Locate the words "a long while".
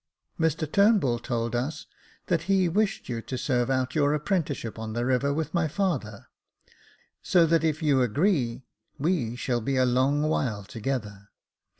9.75-10.63